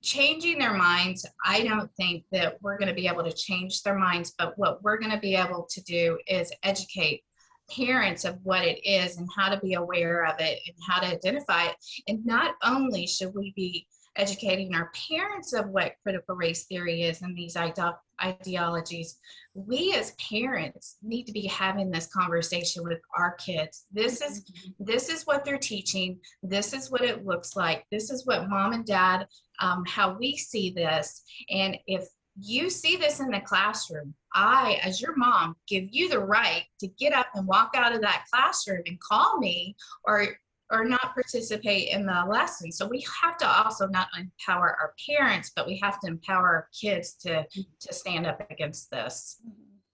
changing 0.02 0.60
their 0.60 0.74
minds. 0.74 1.26
I 1.46 1.64
don't 1.64 1.90
think 1.96 2.26
that 2.32 2.58
we're 2.62 2.78
going 2.78 2.90
to 2.90 2.94
be 2.94 3.08
able 3.08 3.24
to 3.24 3.32
change 3.32 3.82
their 3.84 3.98
minds, 3.98 4.34
but 4.38 4.58
what 4.58 4.84
we're 4.84 5.00
going 5.00 5.12
to 5.12 5.20
be 5.20 5.36
able 5.36 5.68
to 5.70 5.82
do 5.84 6.20
is 6.28 6.52
educate 6.64 7.24
parents 7.72 8.26
of 8.26 8.38
what 8.44 8.66
it 8.66 8.86
is 8.86 9.18
and 9.18 9.28
how 9.36 9.50
to 9.50 9.60
be 9.62 9.76
aware 9.76 10.26
of 10.26 10.36
it 10.40 10.60
and 10.68 10.76
how 10.88 11.00
to 11.00 11.08
identify 11.08 11.66
it. 11.66 11.76
And 12.08 12.26
not 12.26 12.56
only 12.64 13.08
should 13.08 13.34
we 13.34 13.54
be 13.56 13.88
educating 14.16 14.76
our 14.76 14.92
parents 15.10 15.54
of 15.54 15.70
what 15.70 15.96
critical 16.04 16.36
race 16.36 16.66
theory 16.66 17.04
is 17.04 17.22
and 17.22 17.36
these 17.36 17.56
ide- 17.56 17.80
ideologies, 18.24 19.20
we 19.56 19.94
as 19.94 20.12
parents 20.12 20.98
need 21.02 21.26
to 21.26 21.32
be 21.32 21.48
having 21.48 21.90
this 21.90 22.08
conversation 22.08 22.84
with 22.84 23.00
our 23.18 23.34
kids. 23.36 23.86
This 23.92 24.22
is 24.22 24.52
this 24.80 25.10
is 25.10 25.24
what 25.24 25.44
they're 25.44 25.58
teaching. 25.58 26.20
This 26.42 26.74
is 26.74 26.92
what 26.92 27.02
it 27.02 27.26
looks 27.26 27.56
like. 27.56 27.86
This 27.92 28.12
is 28.12 28.26
what 28.26 28.50
mom 28.50 28.74
and 28.74 28.86
dad, 28.86 29.28
um, 29.60 29.84
how 29.86 30.18
we 30.18 30.38
see 30.38 30.72
this. 30.72 31.24
And 31.50 31.78
if 31.88 32.06
you 32.40 32.70
see 32.70 32.96
this 32.96 33.20
in 33.20 33.30
the 33.30 33.40
classroom, 33.42 34.14
I, 34.34 34.80
as 34.84 35.00
your 35.00 35.16
mom, 35.16 35.56
give 35.68 35.86
you 35.92 36.10
the 36.10 36.20
right 36.20 36.64
to 36.80 36.88
get 36.88 37.14
up 37.14 37.28
and 37.36 37.46
walk 37.46 37.72
out 37.76 37.94
of 37.94 38.02
that 38.02 38.26
classroom 38.32 38.82
and 38.88 39.00
call 39.00 39.38
me 39.38 39.76
or 40.06 40.30
or 40.74 40.84
not 40.84 41.14
participate 41.14 41.90
in 41.90 42.06
the 42.06 42.26
lesson. 42.28 42.72
So 42.72 42.88
we 42.88 43.06
have 43.22 43.38
to 43.38 43.48
also 43.48 43.88
not 43.88 44.08
empower 44.18 44.76
our 44.80 44.94
parents, 45.08 45.52
but 45.56 45.68
we 45.68 45.80
have 45.84 46.00
to 46.00 46.08
empower 46.08 46.48
our 46.48 46.68
kids 46.80 47.14
to 47.22 47.46
to 47.54 47.94
stand 47.94 48.26
up 48.26 48.46
against 48.50 48.90
this. 48.90 49.40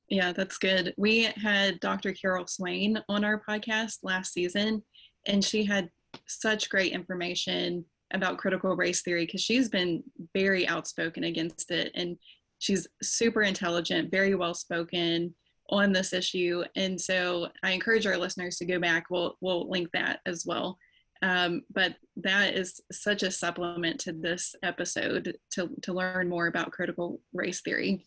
Yeah, 0.07 0.31
that's 0.31 0.57
good. 0.57 0.93
We 0.98 1.24
had 1.24 1.79
Dr. 1.81 2.13
Carol 2.13 2.48
Swain 2.48 3.00
on 3.09 3.24
our 3.24 3.43
podcast 3.48 3.98
last 4.01 4.33
season, 4.33 4.81
and 5.27 5.43
she 5.43 5.65
had 5.65 5.89
such 6.27 6.69
great 6.69 6.93
information 6.93 7.86
about 8.13 8.39
critical 8.39 8.75
race 8.75 9.01
theory 9.03 9.25
because 9.25 9.41
she's 9.41 9.69
been 9.69 10.03
very 10.33 10.67
outspoken 10.67 11.25
against 11.25 11.69
it 11.69 11.91
and 11.93 12.17
she's 12.57 12.88
super 13.03 13.43
intelligent 13.43 14.09
very 14.09 14.33
well 14.33 14.55
spoken 14.55 15.33
on 15.69 15.91
this 15.91 16.13
issue. 16.13 16.63
And 16.75 16.99
so 16.99 17.49
i 17.63 17.71
encourage 17.71 18.05
our 18.05 18.17
listeners 18.17 18.57
to 18.57 18.65
go 18.65 18.79
back. 18.79 19.05
We'll 19.09 19.35
we'll 19.41 19.69
link 19.69 19.89
that 19.93 20.19
as 20.25 20.45
well. 20.45 20.77
Um, 21.21 21.63
but 21.73 21.95
that 22.17 22.55
is 22.55 22.79
such 22.91 23.23
a 23.23 23.31
supplement 23.31 23.99
to 24.01 24.13
this 24.13 24.55
episode 24.63 25.38
to, 25.51 25.69
to 25.81 25.93
learn 25.93 26.29
more 26.29 26.47
about 26.47 26.71
critical 26.71 27.19
race 27.33 27.61
theory. 27.61 28.05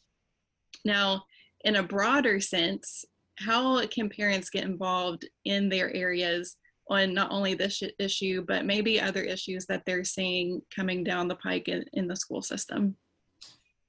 Now 0.85 1.25
in 1.65 1.77
a 1.77 1.83
broader 1.83 2.41
sense 2.41 3.05
how 3.39 3.85
can 3.87 4.09
parents 4.09 4.51
get 4.51 4.65
involved 4.65 5.29
in 5.45 5.69
their 5.69 5.95
areas 5.95 6.57
on 6.91 7.15
not 7.15 7.31
only 7.31 7.55
this 7.55 7.83
issue, 7.99 8.45
but 8.47 8.67
maybe 8.67 9.01
other 9.01 9.23
issues 9.23 9.67
that 9.67 9.83
they're 9.87 10.05
seeing 10.05 10.61
coming 10.75 11.03
down 11.03 11.29
the 11.29 11.37
pike 11.37 11.69
in, 11.69 11.85
in 11.93 12.07
the 12.07 12.17
school 12.17 12.43
system? 12.43 12.97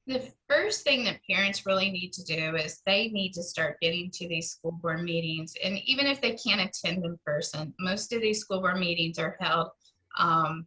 The 0.06 0.32
first 0.50 0.84
thing 0.84 1.06
that 1.06 1.22
parents 1.30 1.66
really 1.66 1.90
need 1.90 2.12
to 2.14 2.24
do 2.24 2.56
is 2.56 2.82
they 2.86 3.08
need 3.10 3.34
to 3.34 3.44
start 3.44 3.80
getting 3.82 4.12
to 4.12 4.28
these 4.28 4.52
school 4.52 4.74
board 4.74 5.02
meetings. 5.02 5.54
And 5.64 5.78
even 5.86 6.08
if 6.08 6.20
they 6.20 6.34
can't 6.34 6.60
attend 6.60 7.06
in 7.06 7.18
person, 7.26 7.74
most 7.80 8.12
of 8.12 8.22
these 8.22 8.40
school 8.40 8.60
board 8.60 8.78
meetings 8.78 9.18
are 9.18 9.38
held 9.40 9.70
um, 10.18 10.66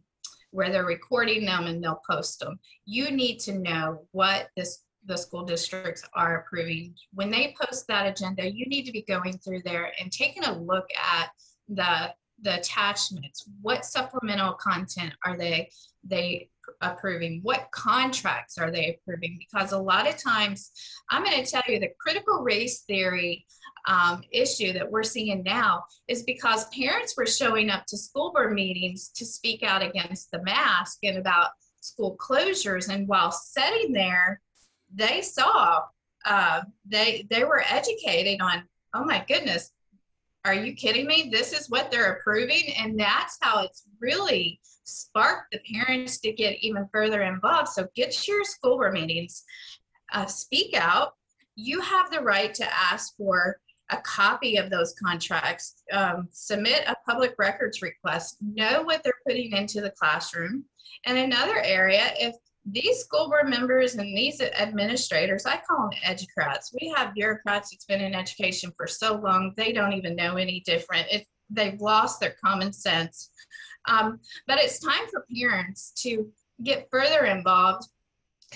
where 0.51 0.71
they're 0.71 0.85
recording 0.85 1.45
them 1.45 1.67
and 1.67 1.83
they'll 1.83 2.01
post 2.09 2.39
them. 2.39 2.59
You 2.85 3.11
need 3.11 3.39
to 3.41 3.59
know 3.59 4.07
what 4.11 4.49
this 4.55 4.83
the 5.05 5.17
school 5.17 5.45
districts 5.45 6.03
are 6.15 6.39
approving. 6.39 6.93
When 7.13 7.31
they 7.31 7.55
post 7.59 7.87
that 7.87 8.07
agenda, 8.07 8.51
you 8.51 8.65
need 8.65 8.85
to 8.85 8.91
be 8.91 9.03
going 9.03 9.37
through 9.37 9.61
there 9.63 9.93
and 9.99 10.11
taking 10.11 10.43
a 10.43 10.59
look 10.59 10.89
at 10.97 11.29
the 11.69 12.13
the 12.43 12.59
attachments 12.59 13.49
what 13.61 13.83
supplemental 13.83 14.53
content 14.53 15.11
are 15.25 15.35
they 15.35 15.69
they 16.03 16.47
approving 16.81 17.39
what 17.43 17.69
contracts 17.71 18.57
are 18.57 18.71
they 18.71 18.95
approving 18.95 19.39
because 19.39 19.71
a 19.71 19.77
lot 19.77 20.07
of 20.07 20.17
times 20.17 20.71
i'm 21.09 21.23
going 21.23 21.43
to 21.43 21.49
tell 21.49 21.63
you 21.67 21.79
the 21.79 21.91
critical 21.99 22.41
race 22.43 22.81
theory 22.81 23.45
um, 23.87 24.21
issue 24.31 24.73
that 24.73 24.89
we're 24.89 25.03
seeing 25.03 25.43
now 25.43 25.83
is 26.07 26.23
because 26.23 26.67
parents 26.69 27.15
were 27.15 27.25
showing 27.25 27.69
up 27.69 27.85
to 27.85 27.97
school 27.97 28.33
board 28.33 28.53
meetings 28.53 29.09
to 29.09 29.25
speak 29.25 29.63
out 29.63 29.81
against 29.81 30.29
the 30.31 30.43
mask 30.43 30.99
and 31.03 31.17
about 31.17 31.51
school 31.79 32.17
closures 32.17 32.89
and 32.89 33.07
while 33.07 33.31
sitting 33.31 33.93
there 33.93 34.41
they 34.93 35.21
saw 35.21 35.81
uh, 36.25 36.61
they 36.85 37.25
they 37.29 37.45
were 37.45 37.63
educated 37.69 38.41
on 38.41 38.63
oh 38.93 39.05
my 39.05 39.23
goodness 39.27 39.71
are 40.47 40.53
you 40.53 40.73
kidding 40.73 41.05
me? 41.05 41.29
This 41.29 41.51
is 41.51 41.69
what 41.69 41.91
they're 41.91 42.13
approving. 42.13 42.73
And 42.79 42.97
that's 42.97 43.37
how 43.41 43.63
it's 43.63 43.83
really 43.99 44.61
sparked 44.87 45.51
the 45.51 45.59
parents 45.73 46.19
to 46.19 46.31
get 46.31 46.57
even 46.61 46.87
further 46.91 47.23
involved. 47.23 47.69
So 47.69 47.87
get 47.95 48.11
to 48.11 48.31
your 48.31 48.43
school 48.43 48.77
board 48.77 48.93
meetings, 48.93 49.43
uh, 50.13 50.25
speak 50.25 50.75
out. 50.75 51.13
You 51.55 51.81
have 51.81 52.11
the 52.11 52.21
right 52.21 52.53
to 52.53 52.73
ask 52.73 53.15
for 53.17 53.57
a 53.89 53.97
copy 53.97 54.57
of 54.57 54.69
those 54.69 54.93
contracts, 55.01 55.83
um, 55.91 56.27
submit 56.31 56.83
a 56.87 56.95
public 57.07 57.35
records 57.37 57.81
request, 57.81 58.37
know 58.41 58.83
what 58.83 59.01
they're 59.03 59.13
putting 59.25 59.53
into 59.53 59.81
the 59.81 59.91
classroom. 59.91 60.65
And 61.05 61.17
another 61.17 61.59
area, 61.63 62.11
if 62.19 62.35
these 62.69 62.99
school 62.99 63.29
board 63.29 63.49
members 63.49 63.95
and 63.95 64.15
these 64.15 64.41
administrators, 64.41 65.45
I 65.45 65.61
call 65.65 65.89
them 65.89 65.99
educrats. 66.05 66.75
We 66.79 66.93
have 66.95 67.13
bureaucrats 67.13 67.71
that's 67.71 67.85
been 67.85 68.01
in 68.01 68.13
education 68.13 68.73
for 68.75 68.87
so 68.87 69.15
long, 69.15 69.53
they 69.55 69.71
don't 69.71 69.93
even 69.93 70.17
know 70.17 70.35
any 70.35 70.59
different. 70.65 71.07
If 71.09 71.23
they've 71.49 71.79
lost 71.79 72.19
their 72.19 72.35
common 72.43 72.73
sense. 72.73 73.29
Um, 73.87 74.19
but 74.45 74.59
it's 74.59 74.79
time 74.79 75.07
for 75.09 75.25
parents 75.35 75.91
to 76.03 76.29
get 76.63 76.87
further 76.91 77.25
involved. 77.25 77.87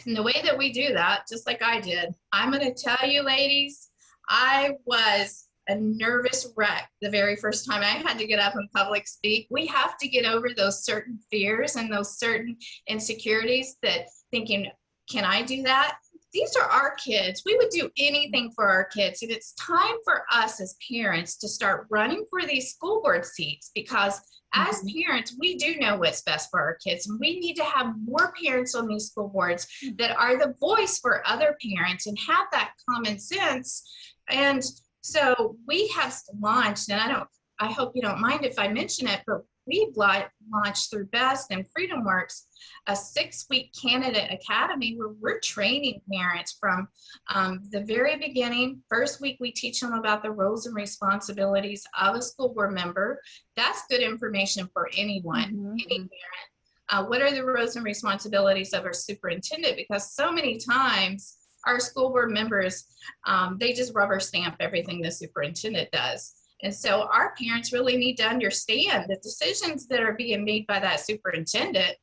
And 0.06 0.16
the 0.16 0.24
way 0.24 0.42
that 0.44 0.58
we 0.58 0.72
do 0.72 0.94
that, 0.94 1.24
just 1.30 1.48
like 1.48 1.62
I 1.62 1.80
did, 1.82 2.14
I'm 2.32 2.52
going 2.52 2.64
to 2.64 2.74
tell 2.74 3.10
you, 3.10 3.24
ladies, 3.24 3.90
I 4.30 4.76
was 4.86 5.48
a 5.68 5.76
nervous 5.76 6.52
wreck 6.56 6.90
the 7.02 7.10
very 7.10 7.36
first 7.36 7.66
time 7.66 7.82
I 7.82 7.86
had 7.86 8.18
to 8.18 8.28
get 8.28 8.40
up 8.40 8.56
and 8.56 8.72
public 8.72 9.08
speak. 9.08 9.48
We 9.50 9.66
have 9.68 9.98
to 9.98 10.08
get 10.08 10.26
over 10.26 10.50
those 10.56 10.84
certain 10.84 11.20
fears 11.30 11.76
and 11.76 11.92
those 11.92 12.18
certain 12.18 12.58
insecurities 12.88 13.78
that 13.84 14.08
thinking, 14.32 14.70
can 15.10 15.24
I 15.24 15.44
do 15.44 15.62
that? 15.64 15.98
These 16.34 16.56
are 16.56 16.70
our 16.70 16.96
kids. 16.96 17.44
We 17.46 17.58
would 17.58 17.70
do 17.70 17.90
anything 17.98 18.52
for 18.56 18.68
our 18.68 18.86
kids. 18.86 19.22
And 19.22 19.32
it's 19.32 19.54
time 19.54 19.96
for 20.06 20.24
us 20.32 20.62
as 20.62 20.78
parents 20.90 21.38
to 21.40 21.48
start 21.48 21.88
running 21.90 22.26
for 22.30 22.46
these 22.46 22.74
school 22.74 23.02
board 23.02 23.26
seats 23.26 23.72
because 23.76 24.22
as 24.54 24.78
mm-hmm. 24.78 25.02
parents, 25.02 25.36
we 25.40 25.56
do 25.56 25.78
know 25.78 25.98
what's 25.98 26.22
best 26.22 26.50
for 26.50 26.60
our 26.60 26.78
kids. 26.84 27.08
And 27.08 27.20
we 27.20 27.40
need 27.40 27.56
to 27.56 27.64
have 27.64 27.96
more 28.06 28.34
parents 28.44 28.76
on 28.76 28.88
these 28.88 29.08
school 29.08 29.30
boards 29.30 29.68
that 29.98 30.16
are 30.18 30.38
the 30.38 30.56
voice 30.60 31.00
for 31.00 31.28
other 31.28 31.58
parents 31.64 32.08
and 32.08 32.18
have 32.28 32.48
that 32.52 32.72
common 32.90 33.20
sense 33.20 33.84
and 34.32 34.64
so 35.02 35.56
we 35.68 35.88
have 35.90 36.16
launched, 36.40 36.90
and 36.90 37.00
I 37.00 37.08
don't, 37.08 37.28
I 37.60 37.72
hope 37.72 37.92
you 37.96 38.02
don't 38.02 38.22
mind 38.22 38.46
if 38.46 38.58
I 38.58 38.68
mention 38.68 39.08
it, 39.08 39.22
but 39.28 39.42
we've 39.66 39.96
launched 39.96 40.90
through 40.90 41.06
BEST 41.08 41.52
and 41.52 41.66
FreedomWorks 41.66 42.44
a 42.88 42.96
six 42.96 43.46
week 43.50 43.72
candidate 43.80 44.32
academy 44.32 44.96
where 44.98 45.10
we're 45.20 45.40
training 45.40 46.02
parents 46.12 46.58
from 46.60 46.88
um, 47.34 47.62
the 47.72 47.82
very 47.82 48.18
beginning. 48.18 48.82
First 48.90 49.22
week, 49.22 49.38
we 49.40 49.52
teach 49.52 49.80
them 49.80 49.94
about 49.94 50.24
the 50.24 50.32
roles 50.32 50.66
and 50.66 50.76
responsibilities 50.76 51.84
of 52.00 52.16
a 52.16 52.22
school 52.22 52.50
board 52.50 52.74
member. 52.74 53.22
That's 53.56 53.84
good 53.90 54.02
information 54.02 54.70
for 54.74 54.90
anyone, 54.96 55.54
mm-hmm. 55.54 55.76
any 55.86 55.98
parent. 55.98 56.10
Uh, 56.90 57.06
what 57.06 57.22
are 57.22 57.32
the 57.32 57.46
roles 57.46 57.78
and 57.78 57.86
responsibilities 57.86 58.74
of 58.74 58.84
our 58.84 58.94
superintendent? 58.94 59.78
Because 59.78 60.14
so 60.14 60.32
many 60.32 60.58
times, 60.58 61.38
our 61.66 61.80
school 61.80 62.10
board 62.10 62.32
members, 62.32 62.84
um, 63.26 63.58
they 63.60 63.72
just 63.72 63.94
rubber 63.96 64.20
stamp 64.20 64.56
everything 64.60 65.02
the 65.02 65.12
superintendent 65.12 65.90
does. 65.92 66.41
And 66.64 66.74
so 66.74 67.10
our 67.12 67.34
parents 67.42 67.74
really 67.74 67.98
need 67.98 68.18
to 68.18 68.28
understand 68.28 69.06
the 69.08 69.18
decisions 69.18 69.88
that 69.88 70.02
are 70.02 70.14
being 70.14 70.46
made 70.46 70.68
by 70.68 70.80
that 70.80 71.00
superintendent 71.00 71.96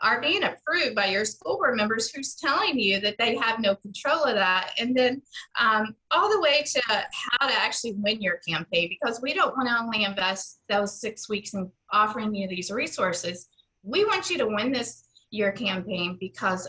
are 0.00 0.20
being 0.20 0.44
approved 0.44 0.94
by 0.94 1.06
your 1.06 1.24
school 1.24 1.56
board 1.56 1.76
members 1.76 2.10
who's 2.10 2.34
telling 2.34 2.78
you 2.78 3.00
that 3.00 3.16
they 3.18 3.36
have 3.36 3.58
no 3.58 3.74
control 3.74 4.24
of 4.24 4.34
that. 4.36 4.70
And 4.78 4.96
then 4.96 5.20
um, 5.58 5.94
all 6.10 6.30
the 6.30 6.40
way 6.40 6.64
to 6.64 6.82
how 6.86 7.48
to 7.48 7.54
actually 7.54 7.94
win 7.96 8.22
your 8.22 8.38
campaign 8.48 8.88
because 8.88 9.20
we 9.20 9.34
don't 9.34 9.56
want 9.56 9.68
to 9.68 9.78
only 9.78 10.04
invest 10.04 10.60
those 10.68 11.00
six 11.00 11.28
weeks 11.28 11.54
in 11.54 11.70
offering 11.92 12.34
you 12.34 12.48
these 12.48 12.70
resources. 12.70 13.48
we 13.82 14.04
want 14.04 14.28
you 14.30 14.38
to 14.38 14.46
win 14.46 14.72
this 14.72 15.04
year 15.30 15.52
campaign 15.52 16.16
because 16.20 16.68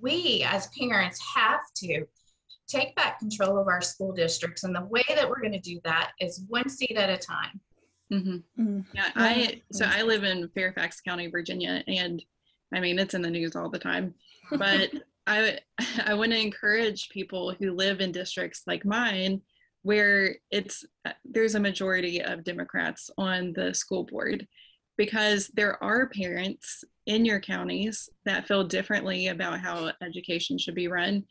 we 0.00 0.44
as 0.48 0.68
parents 0.78 1.20
have 1.34 1.60
to 1.76 2.04
take 2.72 2.94
back 2.96 3.18
control 3.18 3.58
of 3.58 3.68
our 3.68 3.80
school 3.80 4.12
districts. 4.12 4.64
And 4.64 4.74
the 4.74 4.84
way 4.84 5.04
that 5.08 5.28
we're 5.28 5.40
going 5.40 5.52
to 5.52 5.60
do 5.60 5.80
that 5.84 6.12
is 6.20 6.44
one 6.48 6.68
seat 6.68 6.96
at 6.96 7.10
a 7.10 7.16
time. 7.16 7.60
Mm-hmm. 8.12 8.62
Mm-hmm. 8.62 8.80
Yeah, 8.94 9.08
I 9.14 9.62
so 9.72 9.86
I 9.88 10.02
live 10.02 10.22
in 10.22 10.48
Fairfax 10.54 11.00
County, 11.00 11.28
Virginia, 11.28 11.82
and 11.86 12.22
I 12.74 12.80
mean 12.80 12.98
it's 12.98 13.14
in 13.14 13.22
the 13.22 13.30
news 13.30 13.56
all 13.56 13.70
the 13.70 13.78
time. 13.78 14.14
But 14.50 14.90
I 15.26 15.58
I 16.04 16.14
want 16.14 16.32
to 16.32 16.40
encourage 16.40 17.08
people 17.08 17.54
who 17.58 17.72
live 17.72 18.00
in 18.00 18.12
districts 18.12 18.62
like 18.66 18.84
mine 18.84 19.40
where 19.82 20.36
it's 20.50 20.84
there's 21.24 21.54
a 21.54 21.60
majority 21.60 22.22
of 22.22 22.44
Democrats 22.44 23.10
on 23.16 23.52
the 23.54 23.74
school 23.74 24.04
board 24.04 24.46
because 24.96 25.48
there 25.54 25.82
are 25.82 26.08
parents 26.10 26.84
in 27.06 27.24
your 27.24 27.40
counties 27.40 28.08
that 28.24 28.46
feel 28.46 28.62
differently 28.62 29.28
about 29.28 29.58
how 29.58 29.90
education 30.02 30.58
should 30.58 30.74
be 30.74 30.86
run 30.86 31.24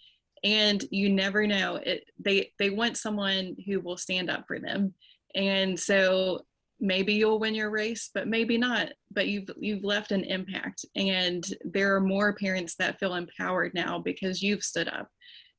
and 0.44 0.84
you 0.90 1.10
never 1.10 1.46
know 1.46 1.76
it 1.76 2.04
they 2.20 2.52
they 2.58 2.70
want 2.70 2.98
someone 2.98 3.56
who 3.66 3.80
will 3.80 3.98
stand 3.98 4.30
up 4.30 4.46
for 4.48 4.60
them. 4.60 4.94
And 5.36 5.80
so 5.80 6.42
maybe 6.80 7.14
you'll 7.14 7.40
win 7.40 7.54
your 7.54 7.70
race 7.70 8.10
but 8.14 8.28
maybe 8.28 8.58
not 8.58 8.90
but 9.12 9.28
you've 9.28 9.50
you've 9.60 9.84
left 9.84 10.12
an 10.12 10.24
impact. 10.24 10.86
And 10.96 11.46
there 11.64 11.96
are 11.96 12.02
more 12.02 12.34
parents 12.34 12.76
that 12.76 13.00
feel 13.00 13.16
empowered 13.16 13.74
now 13.74 14.00
because 14.00 14.42
you've 14.42 14.64
stood 14.64 14.88
up. 14.88 15.08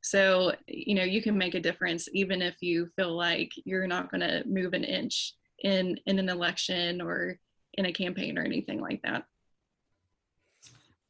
So 0.02 0.52
you 0.66 0.94
know 0.94 1.04
you 1.04 1.22
can 1.22 1.38
make 1.38 1.54
a 1.54 1.60
difference 1.60 2.08
even 2.12 2.42
if 2.42 2.56
you 2.60 2.88
feel 2.96 3.16
like 3.16 3.52
you're 3.64 3.86
not 3.86 4.10
going 4.10 4.22
to 4.22 4.42
move 4.46 4.72
an 4.74 4.84
inch 4.84 5.34
in 5.60 5.96
in 6.06 6.18
an 6.18 6.28
election 6.28 7.00
or 7.00 7.38
in 7.74 7.86
a 7.86 7.92
campaign 7.92 8.36
or 8.36 8.42
anything 8.42 8.80
like 8.80 9.00
that 9.02 9.24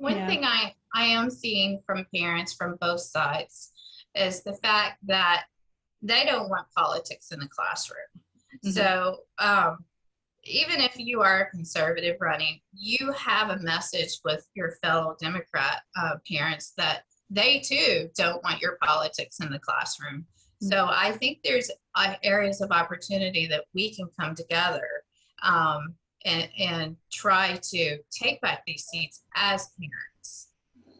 one 0.02 0.16
yeah. 0.16 0.26
thing 0.26 0.44
i 0.44 0.74
i 0.94 1.04
am 1.04 1.30
seeing 1.30 1.80
from 1.86 2.06
parents 2.14 2.52
from 2.52 2.76
both 2.80 3.00
sides 3.00 3.72
is 4.14 4.42
the 4.42 4.54
fact 4.54 4.98
that 5.06 5.44
they 6.02 6.24
don't 6.24 6.50
want 6.50 6.66
politics 6.76 7.30
in 7.32 7.38
the 7.38 7.48
classroom 7.48 7.98
mm-hmm. 8.64 8.70
so 8.70 9.18
um, 9.38 9.78
even 10.44 10.80
if 10.80 10.98
you 10.98 11.20
are 11.20 11.42
a 11.42 11.50
conservative 11.50 12.16
running, 12.20 12.60
you 12.72 13.12
have 13.12 13.50
a 13.50 13.62
message 13.62 14.18
with 14.24 14.46
your 14.54 14.72
fellow 14.82 15.16
Democrat 15.20 15.82
uh, 15.96 16.14
parents 16.30 16.72
that 16.76 17.02
they 17.30 17.60
too 17.60 18.10
don't 18.16 18.42
want 18.42 18.60
your 18.60 18.76
politics 18.82 19.38
in 19.40 19.50
the 19.50 19.58
classroom. 19.58 20.26
So 20.60 20.76
mm-hmm. 20.76 20.90
I 20.92 21.12
think 21.12 21.38
there's 21.42 21.70
uh, 21.94 22.14
areas 22.22 22.60
of 22.60 22.72
opportunity 22.72 23.46
that 23.48 23.64
we 23.74 23.94
can 23.94 24.08
come 24.18 24.34
together 24.34 24.86
um, 25.42 25.94
and, 26.24 26.48
and 26.58 26.96
try 27.10 27.58
to 27.62 27.98
take 28.10 28.40
back 28.40 28.62
these 28.66 28.84
seats 28.84 29.22
as 29.34 29.70
parents. 29.78 30.48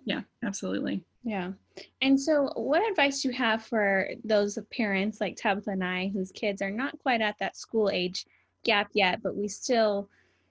Yeah, 0.04 0.22
absolutely. 0.44 1.04
Yeah. 1.24 1.52
And 2.00 2.20
so, 2.20 2.50
what 2.56 2.88
advice 2.90 3.22
do 3.22 3.28
you 3.28 3.34
have 3.34 3.64
for 3.64 4.08
those 4.24 4.58
parents 4.70 5.20
like 5.20 5.36
Tabitha 5.36 5.70
and 5.70 5.84
I, 5.84 6.10
whose 6.12 6.32
kids 6.32 6.60
are 6.60 6.70
not 6.70 6.98
quite 6.98 7.20
at 7.20 7.36
that 7.38 7.56
school 7.56 7.90
age 7.90 8.26
gap 8.64 8.90
yet, 8.92 9.22
but 9.22 9.36
we 9.36 9.48
still, 9.48 10.08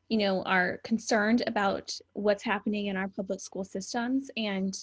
you 0.09 0.17
know, 0.17 0.43
are 0.43 0.79
concerned 0.83 1.43
about 1.47 1.93
what's 2.13 2.43
happening 2.43 2.87
in 2.87 2.97
our 2.97 3.09
public 3.09 3.39
school 3.41 3.65
systems 3.65 4.29
and 4.37 4.73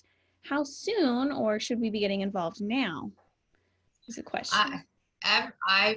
how 0.45 0.63
soon 0.63 1.33
or 1.33 1.59
should 1.59 1.81
we 1.81 1.91
be 1.91 2.01
getting 2.01 2.21
involved 2.21 2.61
now? 2.61 3.11
Is 4.07 4.19
a 4.19 4.23
question. 4.23 4.59
I, 5.25 5.49
I, 5.67 5.97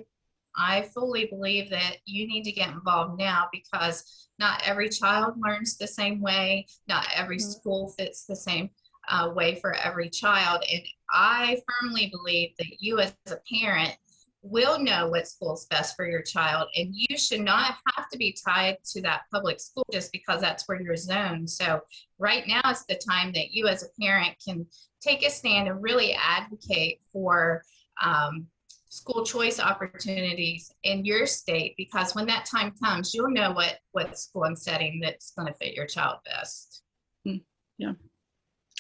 I 0.56 0.84
fully 0.94 1.26
believe 1.26 1.70
that 1.70 1.98
you 2.06 2.28
need 2.28 2.44
to 2.44 2.52
get 2.52 2.70
involved 2.70 3.20
now 3.20 3.48
because 3.52 4.30
not 4.40 4.62
every 4.66 4.90
child 4.90 5.36
learns 5.38 5.78
the 5.78 5.88
same 5.88 6.22
way. 6.22 6.66
Not 6.88 7.08
every 7.16 7.38
mm-hmm. 7.38 7.52
school 7.52 7.94
fits 7.98 8.26
the 8.26 8.36
same 8.36 8.70
uh, 9.08 9.32
way 9.34 9.56
for 9.56 9.74
every 9.74 10.10
child. 10.10 10.64
And 10.72 10.82
I 11.12 11.62
firmly 11.68 12.12
believe 12.12 12.52
that 12.58 12.82
you, 12.82 13.00
as 13.00 13.14
a 13.28 13.38
parent, 13.54 13.96
will 14.44 14.80
know 14.80 15.08
what 15.08 15.28
school's 15.28 15.68
best 15.68 15.96
for 15.96 16.08
your 16.08 16.22
child 16.22 16.68
and 16.76 16.90
you 16.94 17.16
should 17.16 17.42
not 17.42 17.76
have 17.96 18.10
to 18.10 18.18
be 18.18 18.36
tied 18.46 18.76
to 18.84 19.00
that 19.00 19.22
public 19.32 19.60
school 19.60 19.86
just 19.92 20.12
because 20.12 20.42
that's 20.42 20.68
where 20.68 20.82
you're 20.82 20.98
zoned 20.98 21.48
so 21.48 21.80
right 22.18 22.46
now 22.48 22.62
is 22.72 22.84
the 22.88 22.96
time 22.96 23.32
that 23.32 23.52
you 23.52 23.68
as 23.68 23.84
a 23.84 24.02
parent 24.02 24.36
can 24.44 24.66
take 25.00 25.24
a 25.24 25.30
stand 25.30 25.68
and 25.68 25.82
really 25.84 26.16
advocate 26.16 27.00
for 27.14 27.64
um, 28.02 28.48
school 28.92 29.24
choice 29.24 29.60
opportunities 29.60 30.72
in 30.84 31.06
your 31.06 31.26
state 31.26 31.74
because 31.78 32.14
when 32.14 32.26
that 32.26 32.46
time 32.46 32.74
comes 32.84 33.14
you'll 33.14 33.32
know 33.32 33.52
what 33.52 33.78
what 33.94 34.18
school 34.18 34.44
and 34.44 34.58
setting 34.58 35.00
that's 35.02 35.32
going 35.32 35.48
to 35.48 35.54
fit 35.54 35.74
your 35.74 35.86
child 35.86 36.18
best 36.26 36.84
hmm, 37.26 37.38
yeah 37.78 37.94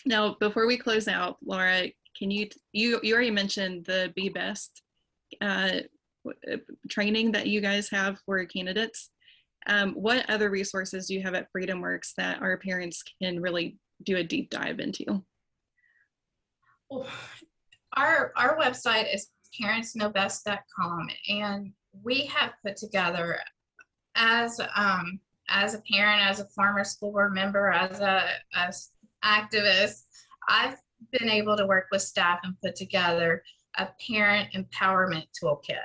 now 0.05 0.35
before 0.39 0.67
we 0.67 0.77
close 0.77 1.07
out 1.07 1.37
laura 1.43 1.83
can 2.17 2.29
you 2.29 2.47
you 2.73 2.99
you 3.03 3.13
already 3.13 3.31
mentioned 3.31 3.85
the 3.85 4.11
be 4.15 4.27
best 4.27 4.81
uh, 5.39 5.79
uh, 6.27 6.57
training 6.89 7.31
that 7.31 7.47
you 7.47 7.61
guys 7.61 7.89
have 7.89 8.19
for 8.25 8.43
candidates. 8.45 9.09
Um, 9.67 9.93
what 9.93 10.29
other 10.29 10.49
resources 10.49 11.07
do 11.07 11.15
you 11.15 11.23
have 11.23 11.33
at 11.33 11.47
FreedomWorks 11.55 12.13
that 12.17 12.41
our 12.41 12.57
parents 12.57 13.03
can 13.21 13.39
really 13.39 13.77
do 14.03 14.17
a 14.17 14.23
deep 14.23 14.49
dive 14.49 14.79
into? 14.79 15.23
Well, 16.89 17.07
our, 17.95 18.33
our 18.35 18.57
website 18.57 19.13
is 19.13 19.29
parentsknowbest.com 19.59 21.09
and 21.29 21.71
we 22.03 22.25
have 22.25 22.53
put 22.63 22.77
together 22.77 23.39
as 24.15 24.59
um, 24.75 25.19
as 25.49 25.73
a 25.73 25.81
parent, 25.91 26.21
as 26.21 26.39
a 26.39 26.45
former 26.45 26.83
school 26.83 27.11
board 27.11 27.33
member, 27.33 27.69
as 27.71 27.99
a 27.99 28.25
as 28.55 28.89
activist, 29.23 30.03
I've 30.47 30.77
been 31.11 31.29
able 31.29 31.57
to 31.57 31.65
work 31.65 31.87
with 31.91 32.01
staff 32.01 32.39
and 32.43 32.59
put 32.61 32.75
together 32.75 33.43
a 33.77 33.87
parent 34.07 34.49
empowerment 34.53 35.25
toolkit. 35.41 35.77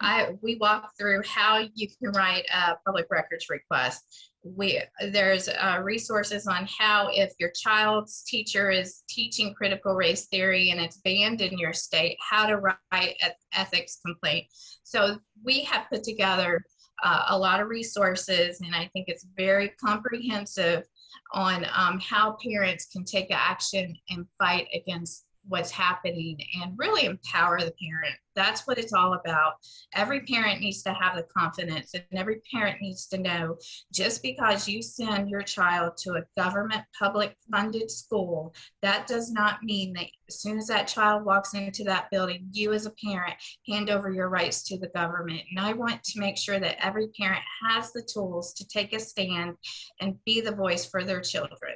I, 0.00 0.34
we 0.42 0.56
walk 0.56 0.92
through 0.98 1.22
how 1.26 1.66
you 1.74 1.88
can 1.88 2.12
write 2.12 2.44
a 2.52 2.76
public 2.84 3.06
records 3.10 3.46
request. 3.48 4.32
We, 4.54 4.80
there's 5.10 5.48
uh, 5.48 5.80
resources 5.82 6.46
on 6.46 6.68
how 6.78 7.08
if 7.12 7.32
your 7.40 7.50
child's 7.50 8.22
teacher 8.24 8.70
is 8.70 9.02
teaching 9.08 9.54
critical 9.54 9.94
race 9.94 10.26
theory 10.26 10.70
and 10.70 10.80
it's 10.80 10.98
banned 10.98 11.40
in 11.40 11.58
your 11.58 11.72
state, 11.72 12.16
how 12.20 12.46
to 12.46 12.56
write 12.58 13.16
an 13.22 13.32
ethics 13.54 13.98
complaint. 14.04 14.46
So 14.84 15.18
we 15.44 15.64
have 15.64 15.88
put 15.90 16.04
together 16.04 16.64
uh, 17.02 17.24
a 17.28 17.38
lot 17.38 17.60
of 17.60 17.68
resources 17.68 18.60
and 18.60 18.74
I 18.74 18.88
think 18.92 19.06
it's 19.08 19.26
very 19.36 19.70
comprehensive 19.80 20.84
on 21.32 21.66
um, 21.74 22.00
how 22.00 22.36
parents 22.42 22.86
can 22.86 23.04
take 23.04 23.28
action 23.30 23.96
and 24.10 24.26
fight 24.38 24.68
against 24.74 25.26
what's 25.48 25.70
happening 25.70 26.38
and 26.60 26.78
really 26.78 27.04
empower 27.04 27.58
the 27.58 27.72
parent. 27.80 28.16
That's 28.34 28.66
what 28.66 28.78
it's 28.78 28.92
all 28.92 29.14
about. 29.14 29.54
Every 29.94 30.20
parent 30.20 30.60
needs 30.60 30.82
to 30.82 30.92
have 30.92 31.16
the 31.16 31.26
confidence, 31.34 31.94
and 31.94 32.04
every 32.12 32.42
parent 32.52 32.82
needs 32.82 33.06
to 33.06 33.18
know 33.18 33.56
just 33.92 34.22
because 34.22 34.68
you 34.68 34.82
send 34.82 35.30
your 35.30 35.42
child 35.42 35.96
to 35.98 36.12
a 36.12 36.40
government 36.40 36.82
public 36.98 37.34
funded 37.50 37.90
school, 37.90 38.54
that 38.82 39.06
does 39.06 39.32
not 39.32 39.62
mean 39.62 39.94
that 39.94 40.06
as 40.28 40.40
soon 40.42 40.58
as 40.58 40.66
that 40.66 40.88
child 40.88 41.24
walks 41.24 41.54
into 41.54 41.82
that 41.84 42.10
building, 42.10 42.48
you 42.52 42.72
as 42.72 42.84
a 42.84 42.92
parent 43.02 43.34
hand 43.66 43.88
over 43.88 44.10
your 44.10 44.28
rights 44.28 44.62
to 44.64 44.78
the 44.78 44.88
government. 44.88 45.40
And 45.50 45.64
I 45.64 45.72
want 45.72 46.02
to 46.04 46.20
make 46.20 46.36
sure 46.36 46.60
that 46.60 46.84
every 46.84 47.08
parent 47.18 47.42
has 47.62 47.92
the 47.92 48.02
tools 48.02 48.52
to 48.54 48.68
take 48.68 48.92
a 48.92 49.00
stand 49.00 49.54
and 50.00 50.22
be 50.26 50.42
the 50.42 50.54
voice 50.54 50.84
for 50.84 51.04
their 51.04 51.20
children. 51.20 51.74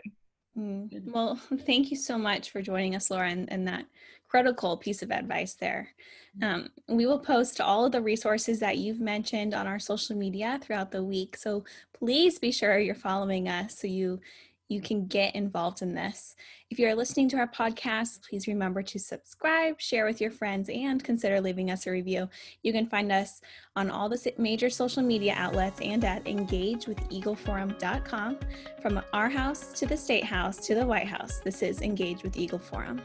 Mm. 0.59 1.13
Well, 1.13 1.37
thank 1.67 1.91
you 1.91 1.97
so 1.97 2.19
much 2.19 2.51
for 2.51 2.63
joining 2.63 2.95
us, 2.95 3.11
Laura, 3.11 3.29
and, 3.29 3.51
and 3.53 3.67
that 3.69 3.87
critical 4.29 4.77
piece 4.77 5.03
of 5.03 5.11
advice 5.11 5.55
there. 5.55 5.89
Mm. 6.41 6.45
Um, 6.45 6.69
we 6.89 7.07
will 7.07 7.19
post 7.19 7.61
all 7.61 7.85
of 7.85 7.93
the 7.93 8.03
resources 8.03 8.61
that 8.61 8.79
you've 8.79 9.01
mentioned 9.01 9.55
on 9.55 9.67
our 9.67 9.79
social 9.79 10.17
media 10.17 10.59
throughout 10.63 10.93
the 10.93 11.05
week. 11.05 11.37
So 11.37 11.65
please 11.93 12.39
be 12.39 12.53
sure 12.53 12.79
you're 12.79 12.95
following 12.95 13.49
us 13.49 13.79
so 13.79 13.87
you 13.87 14.21
you 14.71 14.81
can 14.81 15.05
get 15.07 15.35
involved 15.35 15.83
in 15.83 15.95
this. 15.95 16.35
If 16.71 16.79
you're 16.79 16.95
listening 16.95 17.29
to 17.31 17.39
our 17.39 17.49
podcast, 17.49 18.23
please 18.27 18.47
remember 18.47 18.83
to 18.85 18.99
subscribe, 19.01 19.81
share 19.81 20.07
with 20.07 20.21
your 20.21 20.31
friends, 20.31 20.69
and 20.69 21.03
consider 21.03 21.41
leaving 21.41 21.73
us 21.73 21.89
a 21.89 21.91
review. 21.91 22.29
You 22.63 22.73
can 22.73 22.87
find 22.87 23.11
us 23.11 23.41
on 23.75 23.91
all 23.91 24.09
the 24.09 24.33
major 24.39 24.71
social 24.71 25.03
media 25.03 25.35
outlets 25.37 25.81
and 25.81 26.05
at 26.05 26.25
engagewitheagleforum.com. 26.25 28.39
From 28.81 29.03
our 29.13 29.29
house 29.29 29.73
to 29.73 29.87
the 29.87 29.97
State 29.97 30.25
House 30.25 30.59
to 30.69 30.77
the 30.77 30.87
White 30.87 31.09
House, 31.09 31.41
this 31.41 31.63
is 31.63 31.83
Engage 31.83 32.23
with 32.23 32.37
Eagle 32.37 32.61
Forum. 32.61 33.03